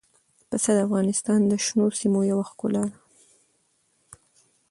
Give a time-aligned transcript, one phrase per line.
[0.49, 2.93] پسه د افغانستان د شنو سیمو یوه ښکلا ده.